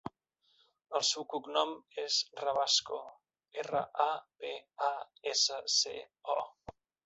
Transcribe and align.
El 0.99 1.03
seu 1.09 1.25
cognom 1.33 1.73
és 2.05 2.17
Rabasco: 2.41 2.99
erra, 3.65 3.85
a, 4.09 4.11
be, 4.45 4.57
a, 4.89 4.91
essa, 5.37 5.63
ce, 5.79 5.97
o. 6.39 6.43